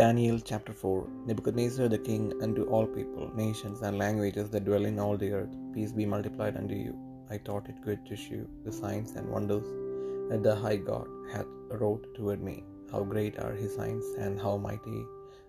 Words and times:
Daniel 0.00 0.38
chapter 0.48 0.72
4 0.72 1.08
Nebuchadnezzar 1.26 1.86
the 1.94 1.98
king 1.98 2.32
unto 2.44 2.62
all 2.74 2.86
people, 2.86 3.30
nations, 3.34 3.82
and 3.82 3.98
languages 3.98 4.48
that 4.48 4.64
dwell 4.64 4.86
in 4.90 4.98
all 4.98 5.16
the 5.22 5.30
earth, 5.38 5.54
peace 5.74 5.92
be 5.92 6.06
multiplied 6.06 6.56
unto 6.56 6.74
you. 6.74 6.94
I 7.28 7.36
thought 7.36 7.68
it 7.68 7.82
good 7.84 8.06
to 8.06 8.16
shew 8.16 8.48
the 8.64 8.72
signs 8.72 9.10
and 9.16 9.28
wonders 9.28 9.66
that 10.30 10.42
the 10.42 10.54
high 10.54 10.76
God 10.76 11.06
hath 11.34 11.50
wrought 11.80 12.06
toward 12.14 12.40
me. 12.40 12.56
How 12.90 13.02
great 13.02 13.38
are 13.38 13.52
his 13.52 13.74
signs, 13.74 14.06
and 14.16 14.40
how 14.40 14.56
mighty 14.56 15.02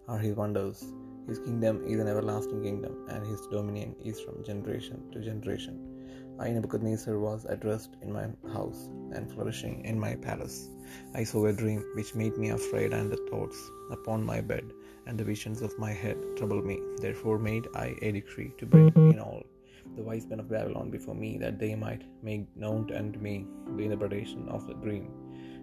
are 0.09 0.19
his 0.19 0.35
wonders. 0.35 0.83
His 1.29 1.39
kingdom 1.39 1.85
is 1.87 2.01
an 2.01 2.09
everlasting 2.09 2.61
kingdom, 2.61 2.97
and 3.07 3.25
his 3.25 3.47
dominion 3.55 3.95
is 4.03 4.19
from 4.19 4.43
generation 4.43 4.99
to 5.13 5.21
generation. 5.31 5.90
I, 6.39 6.49
Nebuchadnezzar, 6.49 7.19
was 7.19 7.45
at 7.45 7.63
rest 7.63 7.97
in 8.01 8.11
my 8.11 8.27
house, 8.53 8.89
and 9.13 9.31
flourishing 9.31 9.85
in 9.85 9.99
my 9.99 10.15
palace. 10.15 10.69
I 11.13 11.23
saw 11.23 11.45
a 11.45 11.53
dream 11.53 11.83
which 11.95 12.15
made 12.15 12.37
me 12.37 12.49
afraid, 12.49 12.93
and 12.93 13.11
the 13.11 13.27
thoughts 13.29 13.59
upon 13.91 14.23
my 14.23 14.41
bed 14.41 14.71
and 15.07 15.17
the 15.17 15.23
visions 15.23 15.61
of 15.61 15.77
my 15.77 15.91
head 15.91 16.17
troubled 16.37 16.65
me. 16.65 16.79
Therefore 17.01 17.39
made 17.39 17.67
I 17.75 17.95
a 18.01 18.11
decree 18.11 18.51
to 18.57 18.65
bring 18.65 18.91
mm-hmm. 18.91 19.11
in 19.11 19.19
all 19.19 19.43
the 19.95 20.03
wise 20.03 20.25
men 20.27 20.39
of 20.39 20.49
Babylon 20.49 20.89
before 20.89 21.15
me, 21.15 21.37
that 21.37 21.59
they 21.59 21.75
might 21.75 22.03
make 22.23 22.45
known 22.55 22.91
unto 22.93 23.19
me 23.19 23.45
the 23.75 23.83
interpretation 23.83 24.47
of 24.47 24.67
the 24.67 24.73
dream. 24.75 25.11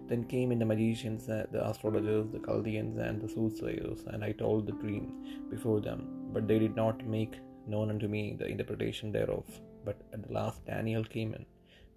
Then 0.07 0.23
came 0.25 0.51
in 0.51 0.59
the 0.59 0.65
magicians, 0.65 1.29
uh, 1.29 1.45
the 1.51 1.67
astrologers, 1.67 2.29
the 2.31 2.39
Chaldeans, 2.39 2.97
and 2.97 3.21
the 3.21 3.29
soothsayers, 3.29 4.03
and 4.07 4.23
I 4.23 4.31
told 4.31 4.65
the 4.65 4.73
dream 4.73 5.47
before 5.49 5.81
them, 5.81 6.07
but 6.33 6.47
they 6.47 6.59
did 6.59 6.75
not 6.75 7.05
make 7.05 7.39
known 7.67 7.89
unto 7.89 8.07
me 8.07 8.35
the 8.37 8.47
interpretation 8.47 9.11
thereof. 9.11 9.45
But 9.85 10.01
at 10.13 10.25
the 10.25 10.33
last 10.33 10.65
Daniel 10.65 11.03
came 11.03 11.33
in 11.33 11.45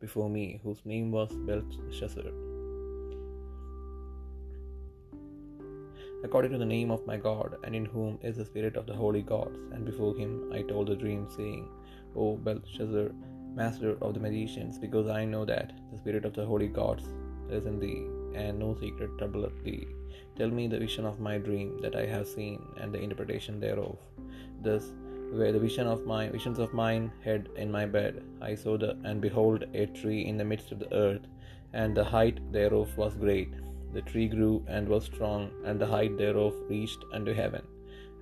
before 0.01 0.29
me, 0.29 0.61
whose 0.63 0.85
name 0.85 1.11
was 1.13 1.31
Belshazzar. 1.33 2.31
According 6.25 6.53
to 6.53 6.59
the 6.59 6.65
name 6.65 6.91
of 6.93 7.07
my 7.07 7.17
God, 7.17 7.57
and 7.65 7.75
in 7.75 7.85
whom 7.85 8.19
is 8.23 8.37
the 8.37 8.45
spirit 8.45 8.77
of 8.77 8.87
the 8.87 8.95
holy 8.95 9.23
gods, 9.23 9.59
and 9.73 9.85
before 9.85 10.15
him 10.17 10.53
I 10.53 10.63
told 10.63 10.89
the 10.89 10.95
dream, 10.95 11.27
saying, 11.37 11.69
O 12.15 12.37
Belshazzar, 12.37 13.11
master 13.55 13.97
of 14.01 14.15
the 14.15 14.21
magicians, 14.21 14.79
because 14.79 15.09
I 15.09 15.25
know 15.25 15.45
that 15.45 15.73
the 15.91 15.99
spirit 15.99 16.25
of 16.25 16.35
the 16.35 16.47
holy 16.47 16.69
gods 16.69 17.05
is 17.51 17.67
in 17.67 17.81
thee, 17.81 18.07
and 18.35 18.59
no 18.59 18.77
secret 18.81 19.11
troubleth 19.19 19.63
thee. 19.65 19.87
Tell 20.37 20.49
me 20.49 20.69
the 20.69 20.79
vision 20.79 21.05
of 21.05 21.21
my 21.21 21.39
dream 21.39 21.79
that 21.83 21.97
I 21.97 22.07
have 22.07 22.27
seen, 22.27 22.63
and 22.81 22.95
the 22.95 23.01
interpretation 23.01 23.59
thereof. 23.61 23.99
Thus, 24.63 24.93
where 25.39 25.53
the 25.53 25.65
vision 25.67 25.87
of 25.87 26.07
my 26.07 26.29
visions 26.29 26.59
of 26.59 26.75
mine 26.75 27.11
head 27.25 27.49
in 27.57 27.71
my 27.77 27.85
bed, 27.87 28.23
I 28.41 28.55
saw 28.55 28.77
the 28.77 28.91
and 29.05 29.21
behold 29.27 29.65
a 29.83 29.87
tree 29.87 30.23
in 30.31 30.37
the 30.37 30.45
midst 30.53 30.73
of 30.73 30.81
the 30.83 30.95
earth, 30.95 31.27
and 31.73 31.97
the 31.97 32.05
height 32.05 32.41
thereof 32.57 32.91
was 33.03 33.15
great. 33.27 33.53
The 33.95 34.03
tree 34.03 34.29
grew 34.29 34.55
and 34.75 34.89
was 34.89 35.05
strong, 35.05 35.43
and 35.67 35.81
the 35.81 35.91
height 35.95 36.17
thereof 36.19 36.55
reached 36.69 37.05
unto 37.17 37.35
heaven, 37.43 37.63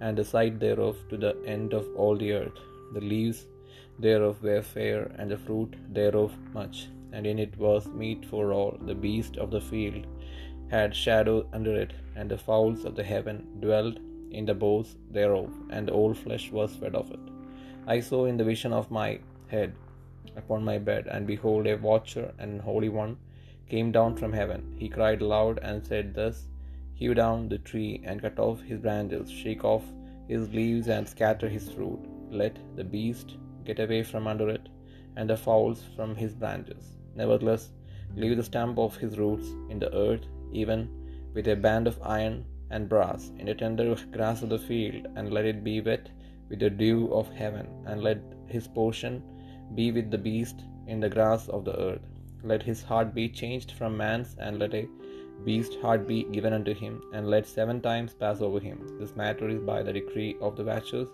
and 0.01 0.17
the 0.17 0.25
sight 0.35 0.61
thereof 0.65 0.97
to 1.11 1.17
the 1.25 1.35
end 1.55 1.73
of 1.81 1.87
all 1.97 2.17
the 2.17 2.33
earth. 2.41 2.61
The 2.95 3.05
leaves 3.13 3.41
thereof 3.99 4.43
were 4.43 4.63
fair, 4.63 5.01
and 5.19 5.31
the 5.31 5.41
fruit 5.47 5.75
thereof 5.99 6.33
much, 6.59 6.79
and 7.13 7.27
in 7.33 7.39
it 7.47 7.57
was 7.67 7.87
meat 8.03 8.25
for 8.33 8.45
all. 8.53 8.73
The 8.91 9.01
beast 9.07 9.37
of 9.37 9.51
the 9.51 9.65
field 9.71 10.07
had 10.77 10.95
shadow 11.07 11.37
under 11.53 11.75
it, 11.85 11.93
and 12.17 12.31
the 12.31 12.45
fowls 12.47 12.85
of 12.85 12.95
the 12.99 13.09
heaven 13.13 13.39
dwelled 13.65 13.99
in 14.31 14.47
the 14.47 14.55
boughs 14.55 14.97
thereof, 15.11 15.51
and 15.71 15.91
all 15.91 16.15
flesh 16.15 16.51
was 16.51 16.75
fed 16.77 16.95
of 16.95 17.11
it. 17.11 17.21
I 17.87 18.01
saw 18.01 18.27
in 18.27 18.37
the 18.37 18.45
vision 18.45 18.73
of 18.73 18.91
my 18.91 19.21
head 19.49 19.75
upon 20.37 20.65
my 20.65 20.79
bed, 20.79 21.07
and 21.11 21.27
behold, 21.27 21.67
a 21.67 21.77
watcher 21.77 22.33
and 22.39 22.61
holy 22.61 22.89
one 22.89 23.17
came 23.69 23.91
down 23.93 24.17
from 24.17 24.33
heaven. 24.33 24.75
He 24.79 24.89
cried 24.89 25.23
aloud 25.23 25.59
and 25.63 25.85
said 25.85 26.15
thus, 26.15 26.47
Hew 26.95 27.15
down 27.15 27.49
the 27.49 27.59
tree 27.59 28.03
and 28.05 28.21
cut 28.21 28.39
off 28.39 28.61
his 28.61 28.81
branches, 28.81 29.31
shake 29.31 29.65
off 29.65 29.85
his 30.29 30.53
leaves 30.53 30.89
and 30.89 31.09
scatter 31.09 31.49
his 31.49 31.71
fruit. 31.73 32.01
Let 32.31 32.59
the 32.77 32.85
beast 32.85 33.37
get 33.65 33.81
away 33.81 34.03
from 34.03 34.27
under 34.27 34.49
it, 34.49 34.69
and 35.17 35.29
the 35.29 35.37
fowls 35.37 35.83
from 35.97 36.15
his 36.15 36.35
branches. 36.35 36.99
Nevertheless, 37.15 37.71
leave 38.15 38.37
the 38.37 38.45
stump 38.45 38.79
of 38.79 38.97
his 38.97 39.19
roots 39.19 39.49
in 39.71 39.79
the 39.79 39.93
earth, 39.95 40.27
even 40.53 40.89
with 41.35 41.49
a 41.49 41.57
band 41.57 41.87
of 41.87 42.01
iron 42.03 42.45
and 42.71 42.89
brass, 42.89 43.33
in 43.39 43.47
the 43.47 43.55
tender 43.55 43.97
grass 44.13 44.43
of 44.43 44.49
the 44.49 44.59
field, 44.59 45.07
and 45.17 45.33
let 45.33 45.45
it 45.45 45.65
be 45.65 45.81
wet 45.81 46.09
with 46.49 46.61
the 46.61 46.71
dew 46.71 47.13
of 47.13 47.31
heaven, 47.33 47.67
and 47.87 48.03
let 48.03 48.21
his 48.47 48.67
portion 48.67 49.23
be 49.75 49.93
with 49.93 50.11
the 50.11 50.19
beast 50.19 50.61
in 50.87 51.01
the 51.01 51.09
grass 51.09 51.49
of 51.49 51.65
the 51.65 51.77
earth. 51.89 52.07
Let 52.43 52.63
his 52.63 52.83
heart 52.83 53.15
be 53.15 53.29
changed 53.29 53.73
from 53.73 53.97
man's, 53.97 54.37
and 54.39 54.59
let 54.59 54.75
a 54.75 54.89
beast 55.45 55.75
heart 55.83 56.07
be 56.07 56.25
given 56.37 56.53
unto 56.53 56.75
him, 56.75 56.95
and 57.15 57.29
let 57.29 57.47
seven 57.47 57.81
times 57.81 58.15
pass 58.15 58.41
over 58.41 58.61
him. 58.61 58.79
This 58.99 59.17
matter 59.17 59.49
is 59.49 59.61
by 59.61 59.83
the 59.83 59.93
decree 59.93 60.37
of 60.41 60.57
the 60.57 60.65
watchers, 60.65 61.09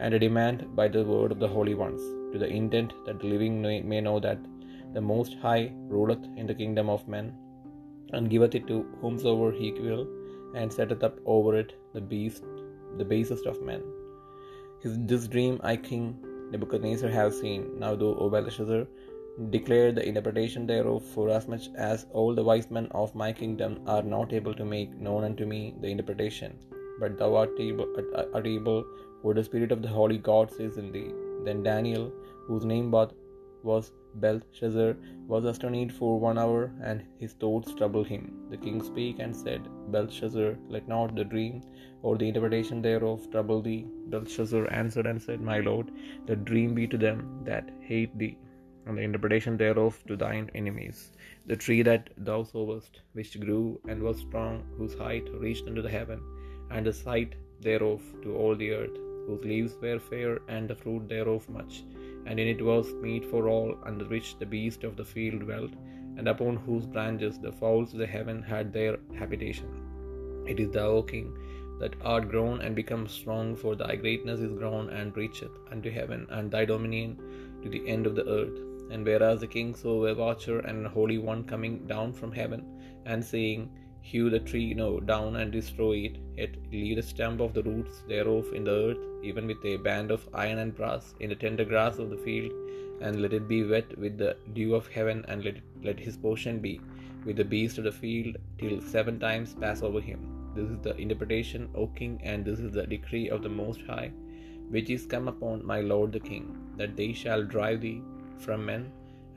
and 0.00 0.14
a 0.14 0.18
demand 0.18 0.76
by 0.76 0.88
the 0.88 1.04
word 1.04 1.32
of 1.32 1.40
the 1.40 1.48
holy 1.56 1.74
ones, 1.74 2.02
to 2.32 2.38
the 2.38 2.48
intent 2.60 2.92
that 3.06 3.18
the 3.20 3.26
living 3.26 3.60
may 3.62 4.00
know 4.00 4.18
that 4.20 4.38
the 4.94 5.00
Most 5.00 5.34
High 5.44 5.72
ruleth 5.94 6.24
in 6.36 6.46
the 6.46 6.54
kingdom 6.54 6.88
of 6.88 7.08
men, 7.16 7.34
and 8.12 8.30
giveth 8.30 8.54
it 8.54 8.66
to 8.68 8.78
whomsoever 9.00 9.50
he 9.60 9.70
will, 9.72 10.06
and 10.54 10.72
setteth 10.72 11.02
up 11.02 11.18
over 11.26 11.56
it 11.58 11.74
the 11.94 12.00
beast, 12.00 12.44
the 12.96 13.04
basest 13.04 13.46
of 13.46 13.62
men. 13.62 13.82
This 14.82 15.26
dream 15.26 15.60
I, 15.62 15.76
King 15.76 16.16
Nebuchadnezzar, 16.50 17.10
have 17.10 17.34
seen. 17.34 17.78
Now, 17.78 17.94
thou, 17.96 18.14
O 18.14 18.30
Belteshazzar, 18.30 18.86
declare 19.50 19.92
the 19.92 20.06
interpretation 20.06 20.66
thereof, 20.66 21.02
forasmuch 21.02 21.62
as 21.76 22.06
all 22.12 22.34
the 22.34 22.42
wise 22.42 22.70
men 22.70 22.88
of 22.92 23.14
my 23.14 23.32
kingdom 23.32 23.80
are 23.86 24.02
not 24.02 24.32
able 24.32 24.54
to 24.54 24.64
make 24.64 24.96
known 24.96 25.24
unto 25.24 25.46
me 25.46 25.74
the 25.80 25.88
interpretation, 25.88 26.58
but 27.00 27.18
thou 27.18 27.34
art 27.34 27.50
able, 27.58 27.86
uh, 28.16 28.24
art 28.34 28.46
able, 28.46 28.84
for 29.22 29.34
the 29.34 29.44
spirit 29.44 29.72
of 29.72 29.82
the 29.82 29.88
holy 29.88 30.18
gods 30.18 30.54
is 30.54 30.78
in 30.78 30.90
thee. 30.92 31.12
Then 31.44 31.62
Daniel, 31.62 32.12
whose 32.46 32.64
name 32.64 32.90
was 32.90 33.10
Belteshazzar, 34.14 34.96
was 35.26 35.44
astonished 35.44 35.96
for 35.96 36.18
one 36.18 36.38
hour, 36.38 36.72
and 36.82 37.02
his 37.18 37.34
thoughts 37.34 37.74
troubled 37.74 38.08
him. 38.08 38.24
The 38.50 38.56
king 38.56 38.82
spake 38.82 39.18
and 39.20 39.36
said, 39.36 39.68
Belshazzar, 39.92 40.56
let 40.68 40.88
not 40.88 41.14
the 41.14 41.24
dream 41.24 41.62
or 42.02 42.16
the 42.16 42.28
interpretation 42.28 42.82
thereof 42.82 43.30
trouble 43.30 43.60
thee. 43.62 43.86
Belshazzar 44.08 44.72
answered 44.72 45.06
and 45.06 45.20
said, 45.20 45.40
My 45.40 45.58
lord, 45.60 45.90
the 46.26 46.36
dream 46.36 46.74
be 46.74 46.86
to 46.86 46.98
them 47.06 47.42
that 47.44 47.70
hate 47.80 48.16
thee 48.18 48.38
and 48.88 48.96
the 48.96 49.02
interpretation 49.02 49.56
thereof 49.56 50.02
to 50.08 50.16
thine 50.16 50.50
enemies. 50.54 51.12
The 51.46 51.56
tree 51.56 51.82
that 51.82 52.08
thou 52.16 52.42
sawest, 52.42 53.02
which 53.12 53.38
grew 53.38 53.80
and 53.86 54.02
was 54.02 54.20
strong, 54.20 54.64
whose 54.78 54.94
height 54.94 55.28
reached 55.44 55.66
unto 55.66 55.82
the 55.82 55.90
heaven, 55.90 56.20
and 56.70 56.86
the 56.86 56.92
sight 56.92 57.34
thereof 57.60 58.02
to 58.22 58.34
all 58.36 58.56
the 58.56 58.70
earth, 58.72 58.96
whose 59.26 59.44
leaves 59.44 59.74
were 59.82 59.98
fair, 59.98 60.32
and 60.48 60.68
the 60.68 60.74
fruit 60.74 61.08
thereof 61.08 61.48
much, 61.50 61.82
and 62.28 62.38
in 62.38 62.48
it 62.54 62.62
was 62.70 62.92
meat 63.06 63.24
for 63.24 63.48
all, 63.48 63.70
under 63.90 64.04
which 64.04 64.38
the 64.38 64.50
beast 64.54 64.84
of 64.84 64.96
the 64.96 65.10
field 65.12 65.40
dwelt, 65.40 65.72
and 66.18 66.28
upon 66.28 66.56
whose 66.56 66.86
branches 66.86 67.38
the 67.38 67.56
fowls 67.60 67.92
of 67.92 68.00
the 68.00 68.12
heaven 68.16 68.42
had 68.42 68.72
their 68.72 68.98
habitation. 69.20 69.70
It 70.46 70.60
is 70.60 70.70
thou, 70.70 70.88
O 70.98 71.02
king, 71.02 71.28
that 71.80 71.96
art 72.12 72.28
grown 72.28 72.60
and 72.60 72.74
become 72.76 73.06
strong, 73.08 73.56
for 73.56 73.74
thy 73.74 73.94
greatness 73.96 74.40
is 74.40 74.52
grown 74.60 74.90
and 74.90 75.16
reacheth 75.16 75.56
unto 75.72 75.90
heaven, 75.98 76.26
and 76.30 76.50
thy 76.50 76.64
dominion 76.72 77.12
to 77.62 77.68
the 77.74 77.84
end 77.88 78.06
of 78.06 78.14
the 78.14 78.28
earth. 78.38 78.58
And 78.90 79.04
whereas 79.04 79.40
the 79.40 79.52
king 79.56 79.74
saw 79.74 80.06
a 80.06 80.14
watcher 80.14 80.58
and 80.60 80.86
holy 80.86 81.18
one 81.18 81.44
coming 81.44 81.74
down 81.86 82.12
from 82.12 82.32
heaven, 82.32 82.62
and 83.06 83.24
saying, 83.24 83.70
Hew 84.10 84.26
the 84.30 84.40
tree 84.50 84.72
no 84.72 84.88
down 85.00 85.36
and 85.40 85.50
destroy 85.56 85.96
it, 86.08 86.16
yet 86.40 86.52
leave 86.72 86.96
the 86.96 87.02
stump 87.02 87.40
of 87.46 87.52
the 87.56 87.64
roots 87.70 87.96
thereof 88.10 88.46
in 88.58 88.64
the 88.68 88.76
earth, 88.86 89.02
even 89.28 89.46
with 89.50 89.62
a 89.72 89.76
band 89.88 90.10
of 90.10 90.26
iron 90.32 90.60
and 90.62 90.74
brass, 90.78 91.14
in 91.20 91.28
the 91.32 91.40
tender 91.42 91.66
grass 91.72 91.98
of 91.98 92.08
the 92.12 92.22
field, 92.26 92.52
and 93.02 93.20
let 93.22 93.34
it 93.38 93.46
be 93.52 93.60
wet 93.72 93.90
with 94.02 94.16
the 94.22 94.32
dew 94.54 94.70
of 94.78 94.86
heaven, 94.96 95.18
and 95.28 95.44
let, 95.44 95.56
it, 95.56 95.62
let 95.88 96.00
his 96.06 96.16
portion 96.16 96.58
be 96.58 96.74
with 97.26 97.36
the 97.36 97.50
beast 97.52 97.76
of 97.76 97.84
the 97.88 97.92
field, 97.92 98.36
till 98.60 98.80
seven 98.94 99.18
times 99.26 99.52
pass 99.64 99.82
over 99.88 100.00
him. 100.10 100.20
This 100.56 100.70
is 100.74 100.80
the 100.86 100.96
interpretation, 100.96 101.68
O 101.74 101.88
king, 102.00 102.14
and 102.30 102.46
this 102.46 102.60
is 102.66 102.72
the 102.72 102.86
decree 102.86 103.28
of 103.28 103.42
the 103.42 103.54
Most 103.62 103.82
High, 103.90 104.10
which 104.76 104.88
is 104.96 105.12
come 105.14 105.28
upon 105.34 105.66
my 105.72 105.80
lord 105.92 106.12
the 106.12 106.26
king, 106.32 106.46
that 106.78 106.96
they 106.96 107.12
shall 107.12 107.44
drive 107.56 107.82
thee 107.82 108.00
from 108.46 108.64
men, 108.70 108.84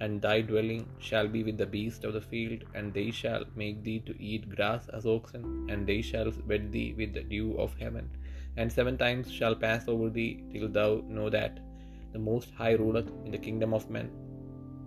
and 0.03 0.21
thy 0.25 0.37
dwelling 0.49 0.83
shall 1.07 1.27
be 1.35 1.41
with 1.47 1.57
the 1.61 1.71
beast 1.75 2.03
of 2.07 2.13
the 2.17 2.27
field, 2.29 2.61
and 2.77 2.93
they 2.97 3.09
shall 3.19 3.43
make 3.61 3.79
thee 3.87 3.99
to 4.07 4.13
eat 4.29 4.53
grass 4.55 4.85
as 4.97 5.05
oxen, 5.15 5.43
and 5.71 5.81
they 5.89 6.01
shall 6.09 6.29
wet 6.51 6.65
thee 6.75 6.89
with 6.99 7.11
the 7.17 7.25
dew 7.33 7.49
of 7.63 7.75
heaven. 7.83 8.07
And 8.57 8.71
seven 8.77 8.97
times 9.03 9.27
shall 9.37 9.55
pass 9.65 9.83
over 9.93 10.09
thee, 10.17 10.33
till 10.53 10.69
thou 10.77 10.89
know 11.17 11.29
that 11.37 11.59
the 12.13 12.23
Most 12.31 12.49
High 12.59 12.75
ruleth 12.83 13.11
in 13.25 13.31
the 13.35 13.43
kingdom 13.47 13.73
of 13.77 13.89
men, 13.97 14.09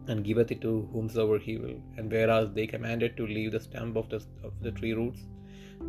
and 0.09 0.27
giveth 0.29 0.51
it 0.55 0.61
to 0.67 0.73
whomsoever 0.93 1.39
he 1.47 1.57
will. 1.65 1.79
And 1.97 2.13
whereas 2.17 2.49
they 2.57 2.67
commanded 2.75 3.17
to 3.19 3.33
leave 3.37 3.53
the 3.53 3.65
stump 3.69 3.97
of 4.03 4.09
the, 4.13 4.21
of 4.49 4.55
the 4.67 4.73
tree 4.79 4.95
roots, 5.01 5.23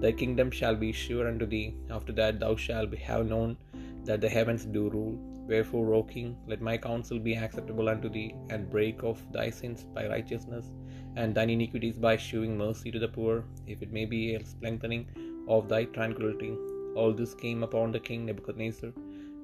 thy 0.04 0.12
kingdom 0.22 0.52
shall 0.60 0.78
be 0.86 0.92
sure 0.92 1.28
unto 1.32 1.48
thee. 1.56 1.68
After 1.98 2.14
that 2.20 2.40
thou 2.44 2.56
shalt 2.56 2.94
have 3.10 3.26
known 3.34 3.58
that 4.06 4.22
the 4.22 4.30
heavens 4.30 4.66
do 4.66 4.90
rule. 4.90 5.16
Wherefore, 5.50 5.94
O 5.94 6.04
king, 6.04 6.36
let 6.48 6.62
my 6.62 6.78
counsel 6.78 7.20
be 7.20 7.36
acceptable 7.36 7.90
unto 7.90 8.10
thee, 8.10 8.36
and 8.50 8.70
break 8.76 9.04
off 9.04 9.20
thy 9.32 9.50
sins 9.50 9.84
by 9.96 10.08
righteousness, 10.08 10.72
and 11.16 11.36
thine 11.36 11.50
iniquities 11.50 11.98
by 11.98 12.18
shewing 12.18 12.58
mercy 12.58 12.92
to 12.92 13.00
the 13.00 13.08
poor, 13.08 13.46
if 13.68 13.82
it 13.82 13.92
may 13.92 14.06
be 14.06 14.36
a 14.36 14.46
strengthening 14.54 15.06
of 15.48 15.70
thy 15.70 15.84
tranquility. 15.98 16.54
all 16.96 17.14
this 17.14 17.34
came 17.34 17.64
upon 17.64 17.92
the 17.92 18.00
king 18.00 18.26
Nebuchadnezzar. 18.26 18.92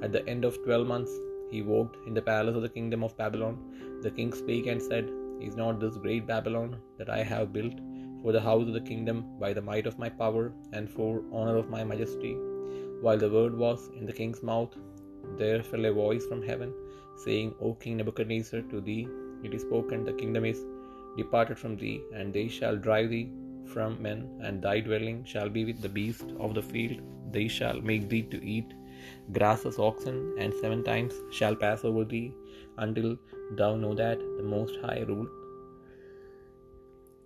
At 0.01 0.11
the 0.11 0.27
end 0.33 0.45
of 0.45 0.63
twelve 0.65 0.87
months, 0.87 1.11
he 1.51 1.61
walked 1.61 1.97
in 2.07 2.13
the 2.13 2.21
palace 2.21 2.55
of 2.55 2.61
the 2.61 2.69
kingdom 2.69 3.03
of 3.03 3.17
Babylon. 3.17 3.55
The 4.03 4.11
king 4.11 4.31
spake 4.33 4.67
and 4.67 4.81
said, 4.81 5.09
Is 5.41 5.55
not 5.55 5.79
this 5.79 5.97
great 5.97 6.25
Babylon 6.27 6.77
that 6.97 7.09
I 7.09 7.23
have 7.23 7.53
built 7.53 7.73
for 8.21 8.31
the 8.31 8.41
house 8.41 8.67
of 8.67 8.73
the 8.73 8.87
kingdom 8.91 9.25
by 9.39 9.51
the 9.53 9.61
might 9.61 9.87
of 9.87 9.99
my 9.99 10.09
power 10.09 10.53
and 10.73 10.89
for 10.89 11.23
honor 11.31 11.57
of 11.57 11.69
my 11.69 11.83
majesty? 11.83 12.33
While 13.05 13.19
the 13.21 13.29
word 13.35 13.53
was 13.57 13.89
in 13.97 14.05
the 14.05 14.17
king's 14.19 14.41
mouth, 14.49 14.73
there 15.39 15.61
fell 15.69 15.85
a 15.89 15.91
voice 15.91 16.25
from 16.29 16.41
heaven, 16.49 16.71
saying, 17.23 17.49
O 17.59 17.73
King 17.83 17.97
Nebuchadnezzar, 17.97 18.61
to 18.71 18.79
thee 18.79 19.07
it 19.45 19.53
is 19.57 19.63
spoken, 19.63 20.03
the 20.09 20.13
kingdom 20.13 20.45
is 20.45 20.59
departed 21.17 21.57
from 21.61 21.77
thee, 21.77 22.01
and 22.17 22.33
they 22.35 22.47
shall 22.57 22.77
drive 22.87 23.09
thee 23.13 23.31
from 23.73 24.01
men, 24.07 24.19
and 24.45 24.61
thy 24.61 24.75
dwelling 24.87 25.17
shall 25.31 25.49
be 25.57 25.63
with 25.69 25.81
the 25.81 25.93
beasts 25.97 26.33
of 26.39 26.53
the 26.57 26.65
field. 26.71 26.99
They 27.35 27.47
shall 27.47 27.79
make 27.91 28.05
thee 28.11 28.23
to 28.33 28.39
eat 28.55 28.69
grass 29.37 29.65
as 29.65 29.79
oxen, 29.89 30.17
and 30.37 30.53
seven 30.61 30.83
times 30.91 31.15
shall 31.37 31.55
pass 31.65 31.83
over 31.89 32.05
thee, 32.13 32.27
until 32.85 33.11
thou 33.59 33.71
know 33.83 33.93
that 34.03 34.19
the 34.37 34.47
Most 34.55 34.77
High 34.83 35.01
ruleth 35.09 35.37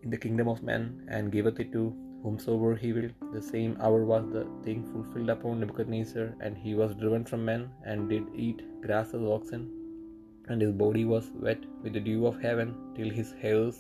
in 0.04 0.10
the 0.16 0.24
kingdom 0.25 0.48
of 0.48 0.63
men, 0.72 0.83
and 1.16 1.36
giveth 1.38 1.60
it 1.66 1.72
to 1.77 1.83
whomsoever 2.25 2.74
he 2.83 2.92
will. 2.98 3.10
The 3.36 3.42
same 3.54 3.74
hour 3.86 4.01
was 4.12 4.25
the 4.36 4.45
thing 4.66 4.80
fulfilled 4.92 5.31
upon 5.33 5.60
Nebuchadnezzar, 5.62 6.27
and 6.44 6.57
he 6.66 6.74
was 6.81 7.00
driven 7.01 7.25
from 7.30 7.50
men, 7.51 7.63
and 7.89 8.10
did 8.13 8.25
eat 8.45 8.62
grass 8.86 9.10
as 9.18 9.25
oxen, 9.38 9.63
and 10.50 10.62
his 10.66 10.74
body 10.83 11.06
was 11.13 11.27
wet 11.45 11.63
with 11.83 11.94
the 11.98 12.06
dew 12.10 12.22
of 12.31 12.42
heaven, 12.48 12.69
till 12.95 13.12
his 13.19 13.31
hairs 13.44 13.77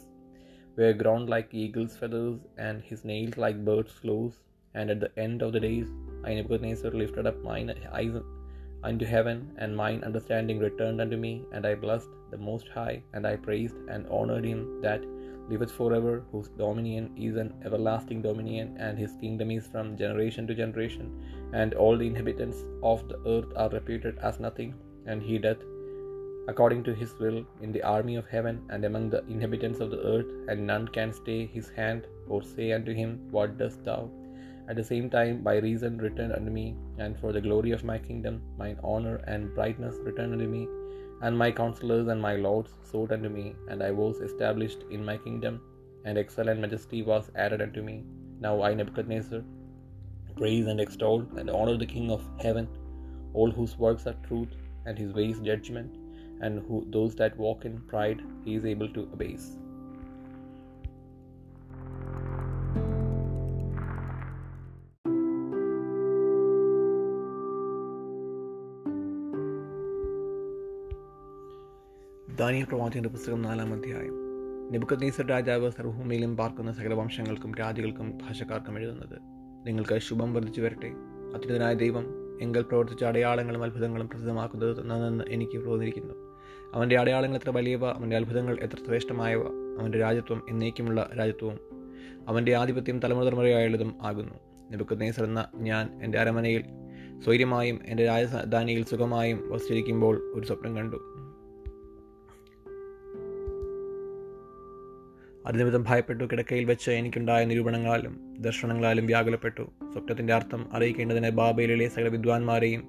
were 0.77 0.93
ground 1.01 1.27
like 1.33 1.59
eagle's 1.63 1.95
feathers, 2.01 2.39
and 2.67 2.87
his 2.91 3.03
nails 3.11 3.37
like 3.45 3.65
bird's 3.69 3.95
claws. 4.03 4.35
And 4.77 4.89
at 4.93 5.01
the 5.03 5.11
end 5.25 5.37
of 5.45 5.51
the 5.55 5.63
days, 5.65 5.89
I 6.27 6.33
Nebuchadnezzar 6.35 6.91
lifted 7.01 7.27
up 7.29 7.37
mine 7.49 7.69
eyes 7.99 8.15
unto 8.87 9.05
heaven, 9.15 9.37
and 9.61 9.79
mine 9.83 10.01
understanding 10.07 10.59
returned 10.59 10.99
unto 11.03 11.17
me, 11.25 11.33
and 11.53 11.65
I 11.69 11.75
blessed 11.85 12.13
the 12.31 12.41
Most 12.49 12.67
High, 12.77 12.97
and 13.13 13.25
I 13.31 13.35
praised 13.47 13.77
and 13.93 14.05
honored 14.17 14.45
him 14.51 14.61
that 14.85 15.01
liveth 15.49 15.71
forever, 15.71 16.23
whose 16.31 16.49
dominion 16.49 17.11
is 17.15 17.35
an 17.35 17.53
everlasting 17.63 18.21
dominion, 18.21 18.75
and 18.79 18.97
his 18.97 19.15
kingdom 19.21 19.51
is 19.51 19.67
from 19.67 19.97
generation 19.97 20.47
to 20.47 20.55
generation. 20.55 21.07
And 21.53 21.73
all 21.73 21.97
the 21.97 22.07
inhabitants 22.07 22.65
of 22.83 23.07
the 23.09 23.19
earth 23.35 23.51
are 23.55 23.69
reputed 23.69 24.17
as 24.19 24.39
nothing, 24.39 24.73
and 25.05 25.21
he 25.21 25.37
doth 25.37 25.63
according 26.47 26.83
to 26.83 26.93
his 26.93 27.13
will 27.19 27.43
in 27.61 27.71
the 27.71 27.81
army 27.81 28.15
of 28.15 28.27
heaven 28.27 28.61
and 28.69 28.85
among 28.85 29.09
the 29.09 29.23
inhabitants 29.27 29.79
of 29.79 29.89
the 29.91 30.01
earth, 30.13 30.31
and 30.47 30.65
none 30.65 30.87
can 30.87 31.11
stay 31.11 31.45
his 31.47 31.69
hand 31.69 32.05
or 32.27 32.41
say 32.43 32.71
unto 32.71 32.93
him, 32.93 33.27
What 33.31 33.57
dost 33.57 33.83
thou? 33.83 34.09
At 34.67 34.75
the 34.75 34.83
same 34.83 35.09
time, 35.09 35.43
by 35.43 35.57
reason 35.57 35.97
return 35.97 36.31
unto 36.31 36.51
me, 36.51 36.75
and 36.97 37.19
for 37.19 37.31
the 37.31 37.41
glory 37.41 37.71
of 37.71 37.83
my 37.83 37.97
kingdom, 37.97 38.41
mine 38.57 38.79
honor 38.83 39.17
and 39.27 39.53
brightness 39.55 39.95
return 40.09 40.33
unto 40.33 40.47
me, 40.47 40.67
and 41.21 41.37
my 41.37 41.51
counselors 41.51 42.07
and 42.07 42.21
my 42.21 42.35
lords 42.35 42.71
sought 42.83 43.11
unto 43.11 43.29
me, 43.29 43.55
and 43.69 43.81
I 43.83 43.91
was 43.91 44.19
established 44.19 44.83
in 44.91 45.03
my 45.05 45.17
kingdom, 45.17 45.61
and 46.05 46.17
excellent 46.17 46.59
majesty 46.59 47.01
was 47.03 47.31
added 47.35 47.61
unto 47.61 47.81
me. 47.81 48.03
Now 48.39 48.61
I, 48.61 48.73
Nebuchadnezzar, 48.73 49.43
praise 50.37 50.67
and 50.67 50.79
extol 50.79 51.25
and 51.37 51.49
honor 51.49 51.77
the 51.77 51.85
King 51.85 52.11
of 52.11 52.27
heaven, 52.41 52.67
all 53.33 53.51
whose 53.51 53.77
works 53.77 54.07
are 54.07 54.17
truth, 54.27 54.55
and 54.85 54.97
his 54.97 55.13
ways 55.13 55.39
judgment, 55.39 55.95
and 56.41 56.59
who 56.67 56.85
those 56.89 57.15
that 57.15 57.37
walk 57.37 57.65
in 57.65 57.79
pride 57.81 58.21
he 58.43 58.55
is 58.55 58.65
able 58.65 58.89
to 58.89 59.09
abase. 59.13 59.57
Daniel 72.45 72.63
പ്രവാചകന്റെ 72.63 73.09
പുസ്തകം 73.09 73.41
നാലാം 73.41 73.73
അധ്യായം. 73.73 74.13
നെബുക്കദ്നീസർ 74.71 75.27
രാജാവ് 75.27 75.71
സർവഭൂമിയിലും 75.71 76.37
പാർക്കുന്ന 76.37 76.71
സകലവംശങ്ങൾക്കും 76.71 77.55
രാജുകൾക്കും 77.55 78.17
ഭാഷക്കാർക്കും 78.17 78.77
എഴുതുന്നത്. 78.77 79.19
നിങ്ങൾക്ക് 79.67 79.99
ശുഭം 79.99 80.33
വർദ്ധിച്ചു 80.33 80.61
വരട്ടെ. 80.61 80.91
അത്യുതനായ 81.35 81.73
ദൈവം 81.73 82.05
എങ്കിൽ 82.41 82.61
പ്രവർത്തിച്ച 82.61 83.03
അടയാളങ്ങളും 83.03 83.63
അത്ഭുതങ്ങളും 83.63 84.09
പ്രസിദ്ധമാക്കുന്നത് 84.09 84.89
നന്നെന്ന് 84.89 85.23
എനിക്ക് 85.29 85.65
തോന്നിയിരിക്കുന്നു 85.65 86.13
അവന്റെ 86.73 86.99
അടയാളങ്ങൾ 86.99 87.37
എത്ര 87.37 87.49
വലിയവ 87.49 87.85
അവന്റെ 87.85 88.15
അത്ഭുതങ്ങൾ 88.15 88.57
എത്ര 88.61 88.77
ശ്രേഷ്ഠമായവ 88.85 89.41
അവന്റെ 89.79 89.97
രാജ്യത്വം 89.97 90.41
എന്നേക്കുമുള്ള 90.49 91.09
രാജ്യത്വവും 91.19 91.59
അവന്റെ 92.27 92.55
ആധിപത്യം 92.55 92.99
തലമുറ 92.99 93.23
തലമുറയായുള്ളതും 93.23 93.95
ആകുന്നു. 94.01 94.35
നെബുക്കദ്നേസർ 94.71 95.23
എന്ന 95.23 95.47
ഞാൻ 95.55 96.03
എന്റെ 96.03 96.19
അരമനയിൽ 96.19 96.63
സ്വൈര്യമായും 97.23 97.79
എന്റെ 97.85 98.05
രാജധാനിയിൽ 98.05 98.85
സുഖമായും 98.85 99.51
വസിച്ചിരിക്കുമ്പോൾ 99.51 100.31
ഒരു 100.35 100.47
സ്വപ്നം 100.47 100.75
കണ്ടു. 100.75 101.14
അതിനിമിത്തം 105.45 105.85
ഭയപ്പെട്ടു 105.87 106.23
കിടക്കയിൽ 106.23 106.65
വെച്ച് 106.65 106.91
എനിക്കുണ്ടായ 106.91 107.45
നിരൂപണങ്ങളാലും 107.45 108.35
ദർശനങ്ങളാലും 108.39 109.05
വ്യാകുലപ്പെട്ടു. 109.05 109.71
സ്വപ്നത്തിന്റെ 109.93 110.33
അർത്ഥം 110.33 110.75
അറിയിക്കേണ്ടതിന് 110.75 111.29
ബാബയിലെ 111.29 111.87
സകല 111.87 112.07
വിദ്വാൻമാരെയും 112.07 112.83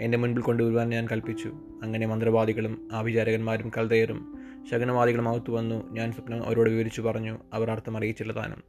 എന്റെ 0.00 0.18
മുൻപിൽ 0.18 0.42
കൊണ്ടുവരുവാൻ 0.42 0.88
ഞാൻ 0.88 1.08
കൽപ്പിച്ചു. 1.12 1.48
അങ്ങനെ 1.82 2.06
മന്ത്രവാദികളും 2.06 2.88
ആഭിചാരകന്മാരും 2.92 3.70
കൽതയരും 3.78 4.38
ശകനവാദികളും 4.70 5.28
അകത്തു 5.28 5.52
വന്നു. 5.52 5.94
ഞാൻ 5.94 6.12
സ്വപ്നം 6.12 6.44
അവരോട് 6.44 6.70
വിവരിച്ചു 6.70 7.00
പറഞ്ഞു 7.00 7.38
അവർ 7.52 7.70
അർത്ഥം 7.70 7.96
അറിയിച്ചില്ല 7.96 8.32
താനും. 8.32 8.62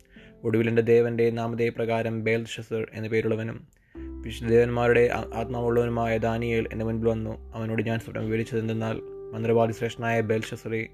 ഒടുവിൽ 0.44 0.70
എന്റെ 0.70 0.82
ദേവന്റെ 0.82 1.30
നാമധേയ 1.30 1.70
പ്രകാരം 1.70 2.24
ബേൽ 2.24 2.46
ഷസർ 2.46 2.88
എന്ന 2.94 3.08
പേരുള്ളവനും 3.08 3.68
വിശുദ്ധദേവന്മാരുടെ 3.96 5.10
ആത്മാവുള്ളവനുമായ 5.36 6.18
ദാനിയേൽ 6.18 6.68
എന്റെ 6.72 6.86
മുൻപിൽ 6.86 7.10
വന്നു. 7.10 7.56
അവനോട് 7.56 7.84
ഞാൻ 7.84 8.00
സ്വപ്നം 8.00 8.26
വിവരിച്ചതെന്തെന്നാൽ 8.26 9.02
മന്ത്രവാദി 9.34 9.72
ശ്രേഷ്ഠനായ 9.72 10.22
ബേൽ 10.22 10.42
ഷസറെ 10.42 10.90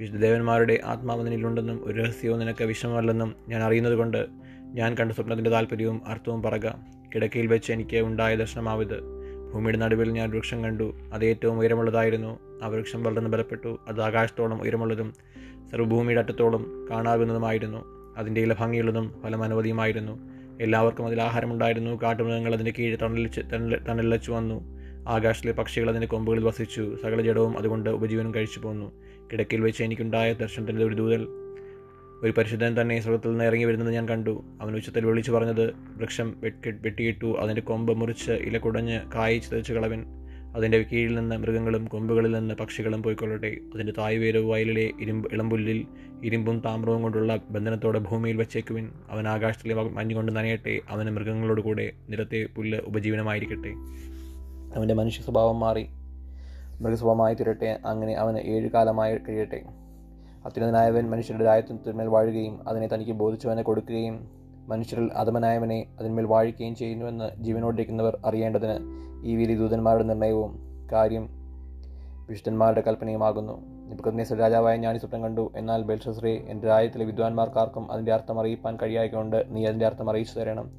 വിശുദ്ധദേവന്മാരുടെ 0.00 0.80
ആത്മാവ് 0.84 1.26
നിന്നിലുണ്ടെന്നും 1.26 1.80
ഒരു 1.84 2.00
രഹസ്യവും 2.00 2.38
നിനക്ക് 2.38 2.64
വിഷമമല്ലെന്നും 2.64 3.34
ഞാൻ 3.48 3.62
അറിയുന്നത് 3.62 3.94
കൊണ്ട് 3.94 4.26
ഞാൻ 4.72 4.94
കണ്ട 4.94 5.12
സ്വപ്നത്തിന്റെ 5.12 5.50
താല്പര്യവും 5.50 6.02
അർത്ഥവും 6.06 6.42
പറക. 6.42 6.70
കിടക്കയിൽ 7.14 7.46
വെച്ച് 7.46 7.72
എനിക്ക് 7.72 7.96
ഉണ്ടായ 7.96 8.36
ദർശനമാവിത്. 8.36 9.00
ഭൂമിയുടെ 9.52 9.78
നടുവിൽ 9.78 10.10
ഞാൻ 10.10 10.30
വൃക്ഷം 10.30 10.64
കണ്ടു. 10.64 10.94
അത് 11.12 11.24
ഏറ്റവും 11.24 11.58
ഉയരമുള്ളതായിരുന്നു. 11.58 12.38
ആ 12.62 12.66
വൃക്ഷം 12.66 13.02
വളർന്ന് 13.02 13.30
ബലപ്പെട്ടു. 13.30 13.78
അത് 13.88 14.02
ആകാശത്തോളം 14.02 14.62
ഉയരമുള്ളതും 14.62 15.14
സർവഭൂമിയുടെ 15.72 16.20
അറ്റത്തോളം 16.20 16.88
കാണാവുന്നതുമായിരുന്നു. 16.90 17.84
അതിന്റെ 18.16 18.40
ഇല 18.40 18.52
ഭംഗിയുള്ളതും 18.52 19.20
ഫലം 19.22 19.44
അനവധിയുമായിരുന്നു 19.44 20.30
എല്ലാവർക്കും 20.60 21.06
അതിൽ 21.06 21.22
ആഹാരമുണ്ടായിരുന്നു. 21.22 22.02
കാട്ടുമൃഗങ്ങൾ 22.02 22.54
അതിന്റെ 22.54 22.72
കീഴിൽ 22.78 22.96
തണലിച്ച് 22.96 23.40
തണലിച്ചു 23.88 24.32
വന്നു. 24.32 24.74
ആകാശത്തിലെ 25.08 25.52
പക്ഷികൾ 25.52 25.88
അതിന്റെ 25.88 26.06
കൊമ്പുകളിൽ 26.06 26.44
വസിച്ചു. 26.44 26.96
സകല 27.02 27.20
ജഡവും 27.20 27.58
അതുകൊണ്ട് 27.58 27.90
ഉപജീവനം 27.90 28.34
കഴിച്ചു 28.34 28.60
പോന്നു 28.60 28.92
കിടക്കയിൽ 29.32 29.60
വെച്ച് 29.60 29.82
എനിക്കുണ്ടായ 29.82 30.32
ദർശനത്തിന്റെ 30.32 30.84
ഒരു 30.84 30.94
ദൂതൽ 30.94 31.26
ഒരു 32.22 32.30
പരിശുദ്ധൻ 32.30 32.80
തന്നെ 32.80 33.00
സ്വർഗത്തിൽ 33.00 33.28
നിന്ന് 33.28 33.44
ഇറങ്ങി 33.44 33.64
വരുന്നത് 33.64 33.90
ഞാൻ 33.90 34.08
കണ്ടു. 34.08 34.44
അവൻ 34.60 34.76
ഉച്ചത്തിൽ 34.76 35.06
വിളിച്ചു 35.06 35.32
പറഞ്ഞത് 35.32 35.72
വൃക്ഷം 35.96 36.34
വെട്ടി 36.40 36.70
വെട്ടിയിട്ടു 36.70 37.36
അതിന്റെ 37.38 37.60
കൊമ്പ് 37.60 37.96
മുറിച്ച് 37.96 38.32
ഇല 38.32 38.58
കുടഞ്ഞ് 38.58 39.00
കായി 39.14 39.38
ചിതച്ച് 39.38 39.72
കളവൻ. 39.72 40.04
അതിന്റെ 40.56 40.82
കീഴിൽ 40.82 41.14
നിന്ന് 41.14 41.36
മൃഗങ്ങളും 41.36 41.84
കൊമ്പുകളിൽ 41.84 42.30
നിന്ന് 42.30 42.54
പക്ഷികളും 42.54 43.02
പോയിക്കൊള്ളട്ടെ. 43.02 43.56
അതിന്റെ 43.74 43.92
തായ്വേരവ് 43.98 44.44
വയലിലെ 44.44 44.90
ഇരുമ്പ് 45.00 45.34
ഇളമ്പുല്ലിൽ 45.34 45.86
ഇരുമ്പും 46.24 46.58
താമ്രവും 46.58 47.02
കൊണ്ടുള്ള 47.02 47.40
ബന്ധനത്തോടെ 47.50 47.98
ഭൂമിയിൽ 47.98 48.36
വെച്ചേക്കുവിൻ. 48.36 48.90
അവൻ 49.10 49.28
ആകാശത്തിലെ 49.28 49.74
മഞ്ഞുകൊണ്ട് 49.74 50.36
നനയട്ടെ. 50.36 50.80
അവന് 50.88 51.10
മൃഗങ്ങളോടുകൂടെ 51.10 51.92
നിരത്തെ 52.08 52.46
പുല്ല് 52.56 52.78
ഉപജീവനമായിരിക്കട്ടെ. 52.78 53.72
അവന്റെ 54.76 54.94
മനുഷ്യ 54.94 55.22
സ്വഭാവം 55.22 55.60
മാറി. 55.60 55.86
മൃഗസ്വഭാവമായി 56.80 57.34
തീരട്ടെ. 57.34 57.80
അങ്ങനെ 57.86 58.12
അവന് 58.12 58.38
ഏഴു 58.38 58.68
കാലമായി 58.68 59.18
കഴിയട്ടെ. 59.18 59.62
അത്യുന്നതനായവൻ 60.44 61.10
മനുഷ്യരുടെ 61.10 61.44
രാജ്യത്തിന്മേൽ 61.44 62.06
വാഴുകയും 62.06 62.68
അതിനെ 62.68 62.88
തനിക്ക് 62.88 63.12
ബോധിച്ചവനെ 63.12 63.62
കൊടുക്കുകയും 63.62 64.44
മനുഷ്യരിൽ 64.68 65.10
അധമനായവനെ 65.14 65.86
അതിന്മേൽ 66.00 66.24
വാഴിക്കുകയും 66.24 66.74
ചെയ്യുന്നുവെന്ന് 66.74 67.30
ജീവനോടിരിക്കുന്നവർ 67.44 68.18
അറിയേണ്ടതിന് 68.24 68.78
ഈ 69.26 69.36
വീലി 69.36 69.54
ദൂതന്മാരുടെ 69.54 70.04
നിർണയവും 70.04 70.58
കാര്യം 70.92 71.28
വിശുദ്ധന്മാരുടെ 72.28 72.80
കൽപ്പനയുമാകുന്നു. 72.80 73.60
നിപുക്കദ്നേശ്വര 73.88 74.38
രാജാവായ 74.38 74.76
ഞാൻ 74.76 74.98
സ്വപ്നം 74.98 75.22
കണ്ടു. 75.22 75.52
എന്നാൽ 75.56 75.82
ബെൽഷസ്രേ 75.82 76.36
എന്റെ 76.48 76.66
രാജ്യത്തിലെ 76.66 77.04
വിദ്വാൻമാർക്കാർക്കും 77.04 77.92
അതിന്റെ 77.92 78.12
അർത്ഥം 78.12 78.40
അറിയിപ്പാൻ 78.40 78.78
കഴിയായതുകൊണ്ട് 78.82 79.44
നീ 79.48 79.66
അതിന്റെ 79.66 79.86
അർത്ഥം 79.86 80.10
അറിയിച്ചു 80.10 80.38
തരണം. 80.38 80.70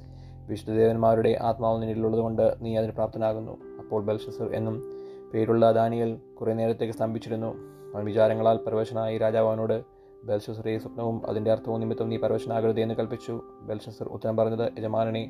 വിശുദ്ധദേവന്മാരുടെ 0.47 1.37
ആത്മാവ് 1.41 1.81
നിന്നിലുള്ളതുകൊണ്ട് 1.81 2.55
നീ 2.61 2.77
അതിന് 2.77 2.91
പ്രാപ്തനാകുന്നു. 2.91 3.51
അപ്പോൾ 3.51 4.03
ബെൽഷസർ 4.03 4.55
എന്നും 4.55 4.94
പേരുള്ള 5.34 5.72
ദാനിയൽ 5.72 6.20
കുറേ 6.39 6.53
നേരത്തേക്ക് 6.53 6.94
സ്തംഭിച്ചിരുന്നു. 6.94 7.51
അവൻ 7.94 8.05
വിചാരങ്ങളാൽ 8.05 8.58
പരവശനായി 8.58 9.17
രാജാവ് 9.17 9.48
അവനോട് 9.48 9.96
സ്വപ്നവും 10.38 11.29
അതിന്റെ 11.29 11.51
അർത്ഥവും 11.51 11.79
നിമിത്തം 11.79 12.10
നീ 12.10 12.17
പരവശനാകരുത് 12.17 12.79
എന്ന് 12.79 12.96
കൽപ്പിച്ചു. 12.96 13.41
ബെൽഷസർ 13.62 14.08
ഉത്തരം 14.08 14.38
പറഞ്ഞത് 14.38 14.72
യജമാനനെ 14.79 15.24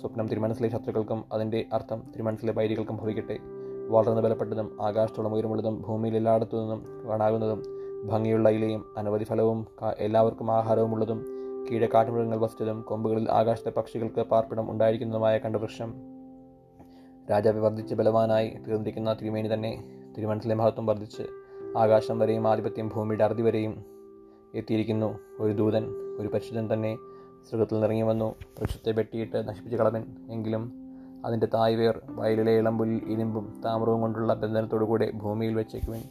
സ്വപ്നം 0.00 0.28
തിരുമനസിലെ 0.28 0.68
ശത്രുക്കൾക്കും 0.68 1.24
അതിന്റെ 1.32 1.66
അർത്ഥം 1.72 2.02
തിരുമനസിലെ 2.12 2.52
വൈരികൾക്കും 2.52 2.96
ഭവിക്കട്ടെ. 2.96 3.38
വളർന്ന് 3.88 4.22
ബലപ്പെട്ടതും 4.22 4.78
ആകാശത്തോളം 4.80 5.34
ഉയരമുള്ളതും 5.34 5.84
ഭൂമിയിൽ 5.88 6.16
എല്ലായിടത്തു 6.16 6.56
നിന്നും 6.56 6.86
കാണാകുന്നതും 7.08 7.62
ഭംഗിയുള്ള 8.06 8.48
ഇലയും 8.50 8.94
അനവധി 8.98 9.24
ഫലവും 9.24 9.66
എല്ലാവർക്കും 9.98 10.52
ആഹാരവുമുള്ളതും 10.52 11.24
കീഴെ 11.70 11.88
കാട്ടുമൃഗങ്ങൾ 11.94 12.38
വസിച്ചതും 12.38 12.80
കൊമ്പുകളിൽ 12.80 13.30
ആകാശത്തെ 13.30 13.70
പക്ഷികൾക്ക് 13.70 14.20
പാർപ്പിടം 14.20 14.70
ഉണ്ടായിരിക്കുന്നതുമായ 14.70 15.38
കണ്ട 15.38 15.56
വൃക്ഷം 15.56 16.13
രാജാവ് 17.30 17.58
വർദ്ധിച്ച് 17.58 17.94
ബലവാനായി 17.94 18.48
തീർന്നിരിക്കുന്ന 18.48 19.12
തിരുമേനി 19.12 19.54
തന്നെ 19.54 19.84
തിരുമനസിലെ 20.18 20.54
മഹത്വം 20.54 20.86
വർദ്ധിച്ച് 20.86 21.22
ആകാശം 21.78 22.18
വരെയും 22.18 22.48
ആധിപത്യം 22.48 22.88
ഭൂമിയുടെ 22.88 23.24
അറുതി 23.24 23.42
വരെയും 23.42 23.84
എത്തിയിരിക്കുന്നു. 24.54 25.18
ഒരു 25.40 25.52
ദൂതൻ 25.52 25.84
ഒരു 26.20 26.28
പരിശുദ്ധൻ 26.28 26.72
തന്നെ 26.72 26.96
സ്വർഗത്തിൽ 27.50 27.80
നിറങ്ങി 27.80 28.02
വന്നു. 28.02 28.34
വൃക്ഷത്തെ 28.60 28.92
വെട്ടിയിട്ട് 28.92 29.48
നശിപ്പിച്ച് 29.48 29.76
കളവൻ. 29.76 30.04
എങ്കിലും 30.30 30.72
അതിന്റെ 31.24 31.46
തായ്വേർ 31.54 32.00
വയലിലെ 32.08 32.52
ഇളമ്പുലിൽ 32.52 33.00
ഇരുമ്പും 33.08 33.62
താമ്രവും 33.64 34.00
കൊണ്ടുള്ള 34.00 34.34
ബന്ധനത്തോടുകൂടെ 34.34 35.10
ഭൂമിയിൽ 35.10 35.54
വെച്ചേക്കുവൻ. 35.54 36.02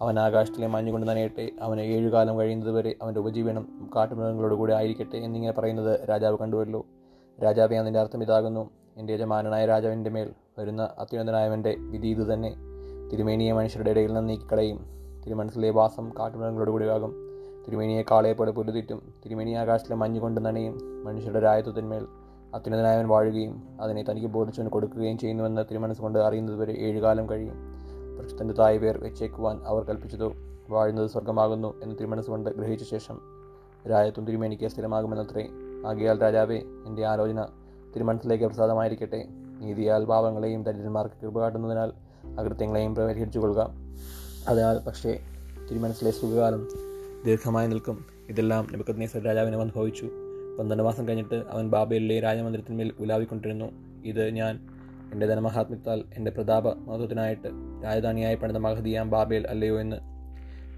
അവൻ 0.00 0.18
ആകാശത്തിലെ 0.18 0.66
മഞ്ഞുകൊണ്ട് 0.66 1.06
നനയട്ടെ. 1.06 1.50
അവന് 1.60 1.80
ഏഴുകാലം 1.80 2.38
കഴിയുന്നതുവരെ 2.38 2.94
അവന്റെ 3.02 3.20
ഉപജീവനം 3.20 3.90
കാട്ടുമൃഗങ്ങളോടുകൂടെ 3.96 4.74
ആയിരിക്കട്ടെ 4.74 5.16
എന്നിങ്ങനെ 5.16 5.52
പറയുന്നത് 5.52 6.08
രാജാവ് 6.08 6.38
കണ്ടുവല്ലോ. 6.38 6.86
രാജാവെ 7.44 7.76
അതിന്റെ 7.76 8.00
അർത്ഥം 8.00 8.22
ഇതാകുന്നു. 8.22 8.70
എന്റെ 8.96 9.12
യജമാനായ 9.12 9.66
രാജാവിന്റെ 9.66 10.10
മേൽ 10.10 10.30
വരുന്ന 10.58 10.90
അത്യുന്നതനായവന്റെ 10.98 11.76
വിധി 11.78 12.06
ഇത് 12.06 12.34
തന്നെ. 12.34 12.54
തിരുമേനിയെ 13.12 13.52
മനുഷ്യരുടെ 13.52 13.90
ഇടയിൽ 13.90 14.12
നിന്ന് 14.12 14.28
നീക്കിക്കളയും. 14.28 14.86
തിരുമനസിലെ 15.26 15.70
വാസം 15.70 16.12
കാട്ടുമൃഗങ്ങളോട് 16.18 16.70
കൂടിയാകും 16.70 17.14
തിരുമേനിയെ 17.66 18.02
കാളയെപ്പോലെ 18.10 18.50
പൊരുതിറ്റും 18.50 19.14
തിരുമേനി 19.24 19.50
ആകാശത്തിലെ 19.50 19.96
മഞ്ഞ് 19.96 20.20
കൊണ്ട് 20.20 20.46
നനയും. 20.46 21.04
മനുഷ്യരുടെ 21.04 21.40
രായത്വത്തിന്മേൽ 21.40 22.06
അത്യുന്നതനായവൻ 22.54 23.08
വാഴുകയും 23.08 23.62
അതിനെ 23.80 24.04
തനിക്ക് 24.10 24.28
ബോധിച്ചവന് 24.28 24.68
കൊടുക്കുകയും 24.68 25.18
ചെയ്യുന്നുവെന്ന് 25.18 25.64
തിരുമനസ് 25.70 26.00
കൊണ്ട് 26.00 26.18
അറിയുന്നതുവരെ 26.18 26.72
ഏഴുകാലം 26.72 27.30
കഴിയും. 27.30 27.54
പ്രശ്നത്തിന്റെ 28.18 28.54
തായ് 28.54 28.78
പേർ 28.78 28.98
വെച്ചേക്കുവാൻ 28.98 29.60
അവർ 29.66 29.84
കൽപ്പിച്ചതോ 29.84 30.32
വാഴുന്നത് 30.68 31.06
സ്വർഗമാകുന്നു 31.06 31.80
എന്ന് 31.82 31.96
തിരുമനസ് 31.96 32.26
കൊണ്ട് 32.26 32.50
ഗ്രഹിച്ച 32.50 32.90
ശേഷം 32.90 33.20
രായത്വം 33.90 34.26
തിരുമേനിക്ക് 34.26 34.68
സ്ഥിരമാകുമെന്നത്രേ. 34.68 35.48
ആകിയാൽ 35.86 36.22
രാജാവേ 36.22 36.58
എന്റെ 36.86 37.04
ആലോചന 37.04 37.44
തിരുമനസിലേക്ക് 37.96 38.44
പ്രസാദമായിരിക്കട്ടെ. 38.44 39.24
നീതിയാൽ 39.58 40.04
പാവങ്ങളെയും 40.04 40.62
ദരിദ്രന്മാർക്ക് 40.62 41.14
കൃപ 41.22 41.40
കാട്ടുന്നതിനാൽ 41.40 41.92
അകൃത്യങ്ങളെയും 42.40 42.94
പരിഹരിച്ചു 42.94 43.38
കൊള്ളുക. 43.38 43.70
അതിനാൽ 44.48 44.78
പക്ഷേ 44.78 45.20
തിരുമനസിലെ 45.70 46.10
സുഖകാലം 46.10 46.68
ദീർഘമായി 47.26 47.68
നിൽക്കും. 47.68 48.04
ഇതെല്ലാം 48.28 48.68
നെബുക്കദ്നേസർ 48.70 49.22
രാജാവിനെ 49.22 49.60
അനുഭവിച്ചു. 49.60 50.10
പന്ത്രണ്ട് 50.58 51.08
കഴിഞ്ഞിട്ട് 51.08 51.42
അവൻ 51.50 51.70
ബാബയിലെ 51.70 52.20
രാജമന്ദിരത്തിന്മേൽ 52.20 52.92
ഉലാവിക്കൊണ്ടിരുന്നു. 52.98 53.64
ഇത് 54.04 54.28
ഞാൻ 54.28 54.68
എന്റെ 55.12 55.26
ധനമഹാത്മ്യത്താൽ 55.26 56.04
എന്റെ 56.16 56.30
പ്രതാപ 56.30 56.72
മഹത്വത്തിനായിട്ട് 56.72 57.48
രാജധാനിയായി 57.84 58.34
പണിത 58.34 58.56
മഹദിയാം 58.56 59.10
ബാബേൽ 59.10 59.46
അല്ലയോ 59.46 59.80
എന്ന് 59.80 59.96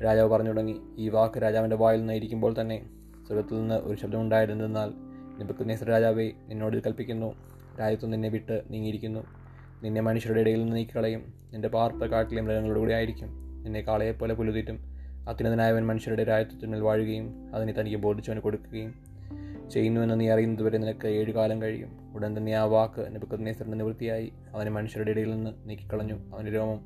രാജാവ് 0.04 0.30
പറഞ്ഞു 0.30 0.48
തുടങ്ങി. 0.48 0.80
ഈ 0.98 1.08
വാക്ക് 1.08 1.42
രാജാവിന്റെ 1.42 1.76
വായിൽ 1.76 1.98
നിന്ന് 1.98 2.12
ഇരിക്കുമ്പോൾ 2.12 2.54
തന്നെ 2.60 2.86
സ്വർഗത്തിൽ 3.26 3.54
നിന്ന് 3.54 3.74
ഒരു 3.74 3.96
ശബ്ദമുണ്ടായിരുന്നെന്നാൽ 4.00 5.13
നെബുക്കദ്നേസർ 5.38 5.86
രാജാവേ 5.86 6.30
നിന്നോട് 6.48 6.76
കൽപ്പിക്കുന്നു. 6.76 7.34
രാജ്യത്തു 7.80 8.06
നിന്നെ 8.06 8.28
വിട്ട് 8.28 8.62
നീങ്ങിയിരിക്കുന്നു. 8.70 9.20
നിന്നെ 9.82 10.00
മനുഷ്യരുടെ 10.00 10.40
ഇടയിൽ 10.40 10.60
നിന്ന് 10.60 10.76
നീക്കിക്കളയും. 10.76 11.32
നിന്റെ 11.52 11.68
പാർപ്പ് 11.68 12.06
കാട്ടിലെ 12.06 12.42
മൃഗങ്ങളുടെ 12.42 12.80
കൂടെ 12.80 12.94
ആയിരിക്കും. 12.94 13.28
നിന്നെ 13.64 13.80
കാളയെപ്പോലെ 13.80 14.34
പുലുതീറ്റും 14.34 14.78
അത്യുന്നതനായവൻ 15.28 15.86
മനുഷ്യരുടെ 15.86 16.24
രാജ്യത്വത്തിന്മേൽ 16.24 16.80
വാഴുകയും 16.80 17.54
അതിനെ 17.54 17.72
തനിക്ക് 17.72 17.96
ബോധിച്ചവന് 17.96 18.40
കൊടുക്കുകയും 18.40 18.94
ചെയ്യുന്നുവെന്ന് 19.70 20.20
നീ 20.20 20.28
അറിയുന്നതുവരെ 20.28 20.78
നിനക്ക് 20.78 21.08
ഏഴ് 21.08 21.32
കാലം 21.32 21.62
കഴിയും. 21.62 22.12
ഉടൻ 22.14 22.36
തന്നെ 22.36 22.52
ആ 22.52 22.64
വാക്ക് 22.64 23.14
നെബുക്കദ്നേസറിന്റെ 23.14 23.78
നിവൃത്തിയായി 23.78 24.32
അവനെ 24.54 24.70
മനുഷ്യരുടെ 24.70 25.10
ഇടയിൽ 25.10 25.30
നിന്ന് 25.30 25.50
നീക്കിക്കളഞ്ഞു. 25.64 26.14
അവന്റെ 26.14 26.52
രോമം 26.52 26.80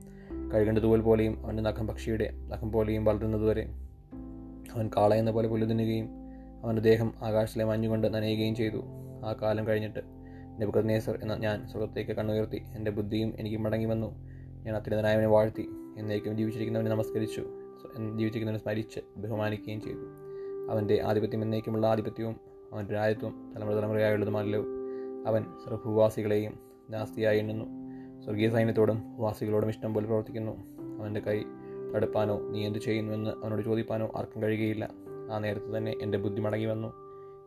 കഴുകേണ്ടതുപോലെ 0.54 1.02
പോലെയും 1.02 1.46
അവന്റെ 1.46 1.62
നഖം 1.62 1.86
പക്ഷിയുടെ 1.86 2.30
നഖം 2.48 2.72
പോലെയും 2.72 3.04
വളരുന്നതുവരെ 3.04 3.68
അവൻ 4.74 4.90
കാളയെന്ന 4.96 5.30
പോലെ 5.30 5.48
പുല്ലുതിന്നുകയും 5.48 6.17
അവന്റെ 6.64 6.82
ദേഹം 6.82 7.12
ആകാശത്തിലെ 7.22 7.64
മഞ്ഞുകൊണ്ട് 7.64 8.14
നനയുകയും 8.14 8.54
ചെയ്തു. 8.54 8.82
ആ 9.24 9.32
കാലം 9.42 9.66
കഴിഞ്ഞിട്ട് 9.66 10.00
നെബുക്കദ്നേസർ 10.60 11.18
എന്ന 11.22 11.34
ഞാൻ 11.34 11.68
സ്വർഗത്തേക്ക് 11.68 12.12
കണ്ണുയർത്തി 12.12 12.62
എന്റെ 12.76 12.90
ബുദ്ധിയും 12.90 13.34
എനിക്ക് 13.38 13.56
മടങ്ങി 13.56 13.86
വന്നു. 13.86 14.06
ഞാൻ 14.64 14.76
അത്യുന്നതനായവനെ 14.76 15.26
വാഴ്ത്തി 15.26 15.68
എന്നേക്കും 15.98 16.36
ജീവിച്ചിരിക്കുന്നവനെ 16.36 16.90
നമസ്കരിച്ചു. 16.90 17.40
ജീവിച്ചിരിക്കുന്നവനെ 17.98 18.58
സ്മരിച്ച് 18.58 19.00
ബഹുമാനിക്കുകയും 19.16 19.80
ചെയ്തു. 19.80 19.98
അവന്റെ 20.70 21.02
ആധിപത്യം 21.04 21.42
എന്നേക്കുമുള്ള 21.42 21.86
ആധിപത്യവും 21.86 22.36
അവന്റെ 22.72 22.94
രാജ്യത്വം 22.94 23.52
തലമുറ 23.56 23.74
തലമുറയായുള്ളതുമല്ലോ 23.74 24.64
അവൻ 25.26 25.44
സർഭൂവാസികളെയും 25.66 26.58
നാസ്തിയായി 26.90 27.38
എണ്ണുന്നു. 27.38 27.64
സ്വർഗീയ 28.22 28.48
സൈന്യത്തോടും 28.48 29.16
വാസികളോടും 29.16 29.68
ഇഷ്ടം 29.68 29.94
പോലെ 29.94 30.06
പ്രവർത്തിക്കുന്നു. 30.06 30.52
അവന്റെ 31.00 31.20
കൈ 31.20 31.42
തടുപ്പാനോ 31.94 32.50
നീ 32.50 32.66
എന്ത് 32.66 32.78
ചെയ്യുന്നുവെന്ന് 32.78 33.30
അവനോട് 33.30 33.62
ചോദിപ്പാനോ 33.62 34.10
ആർക്കും 34.16 34.42
കഴിയുകയില്ല. 34.42 34.88
ആ 35.32 35.38
നേരത്ത് 35.38 35.76
തന്നെ 35.76 35.94
എന്റെ 36.02 36.18
ബുദ്ധി 36.18 36.40
മടങ്ങി 36.42 36.66
വന്നു. 36.66 36.92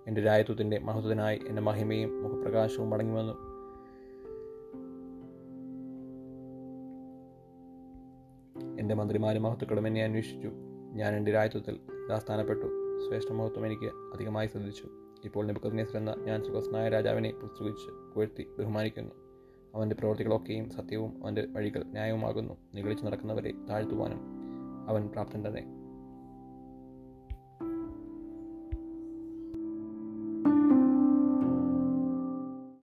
എന്റെ 0.07 0.21
രാജ്യത്വത്തിന്റെ 0.21 0.79
മഹത്വത്തിനായി 0.79 1.39
എന്റെ 1.47 1.61
മഹിമയും 1.61 2.23
മുഖപ്രകാശവും 2.23 2.89
മടങ്ങി 2.89 3.13
വന്നു. 3.13 3.51
എന്റെ 8.79 8.95
മന്ത്രിമാരും 8.95 9.43
മഹത്വക്കളും 9.43 9.87
എന്നെ 9.87 10.03
അന്വേഷിച്ചു. 10.03 10.51
ഞാൻ 10.93 11.15
എന്റെ 11.15 11.31
രാജ്യത്വത്തിൽ 11.31 11.79
സ്ഥാനപ്പെട്ടു 12.17 12.67
ശ്രേഷ്ഠ 13.09 13.31
മഹത്വം 13.31 13.65
എനിക്ക് 13.65 13.91
അധികമായി 14.13 14.47
ശ്രദ്ധിച്ചു. 14.47 14.89
ഇപ്പോൾ 15.25 15.45
നെബുക്കദ്നേസർ 15.45 15.97
എന്ന 15.97 16.15
ഞാൻ 16.17 16.43
സുഖസ്നായ 16.43 16.89
രാജാവിനെ 16.89 17.31
പുസ്തകിച്ച് 17.31 18.13
പുഴ്ത്തി 18.15 18.47
ബഹുമാനിക്കുന്നു. 18.59 19.11
അവന്റെ 19.75 19.95
പ്രവൃത്തികളൊക്കെയും 19.95 20.69
സത്യവും 20.69 21.23
അവന്റെ 21.23 21.45
വഴികൾ 21.45 21.83
ന്യായവുമാകുന്നു. 21.83 22.53
നിഗളിച്ച് 22.75 23.05
നടക്കുന്നവരെ 23.05 23.53
താഴ്ത്തുവാനും 23.69 24.19
അവൻ 24.89 25.07
പ്രാപ്തൻ 25.07 25.47
തന്നെ. 25.47 25.80